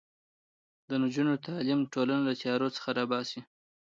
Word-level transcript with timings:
د 0.89 0.91
نجونو 1.03 1.33
تعلیم 1.47 1.79
ټولنه 1.93 2.21
له 2.27 2.33
تیارو 2.41 2.67
څخه 2.75 2.89
راباسي. 2.97 3.41